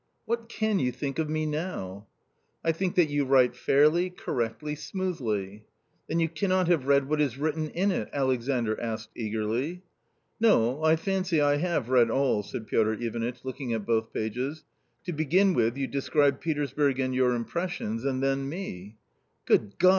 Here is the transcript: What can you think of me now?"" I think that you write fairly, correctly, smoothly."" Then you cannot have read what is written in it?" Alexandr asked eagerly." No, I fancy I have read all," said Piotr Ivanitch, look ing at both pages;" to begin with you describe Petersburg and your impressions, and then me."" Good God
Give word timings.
What 0.25 0.49
can 0.49 0.79
you 0.79 0.91
think 0.91 1.19
of 1.19 1.29
me 1.29 1.45
now?"" 1.45 2.07
I 2.65 2.71
think 2.71 2.95
that 2.95 3.11
you 3.11 3.23
write 3.23 3.55
fairly, 3.55 4.09
correctly, 4.09 4.73
smoothly."" 4.73 5.63
Then 6.09 6.19
you 6.19 6.27
cannot 6.27 6.67
have 6.69 6.87
read 6.87 7.07
what 7.07 7.21
is 7.21 7.37
written 7.37 7.69
in 7.69 7.91
it?" 7.91 8.09
Alexandr 8.11 8.81
asked 8.81 9.11
eagerly." 9.13 9.83
No, 10.39 10.83
I 10.83 10.95
fancy 10.95 11.39
I 11.39 11.57
have 11.57 11.89
read 11.89 12.09
all," 12.09 12.41
said 12.41 12.65
Piotr 12.65 12.93
Ivanitch, 12.93 13.45
look 13.45 13.61
ing 13.61 13.73
at 13.73 13.85
both 13.85 14.11
pages;" 14.11 14.63
to 15.05 15.13
begin 15.13 15.53
with 15.53 15.77
you 15.77 15.85
describe 15.85 16.41
Petersburg 16.41 16.99
and 16.99 17.13
your 17.13 17.35
impressions, 17.35 18.03
and 18.03 18.23
then 18.23 18.49
me."" 18.49 18.95
Good 19.45 19.77
God 19.77 19.89